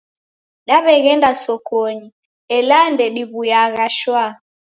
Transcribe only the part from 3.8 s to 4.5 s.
shwaa.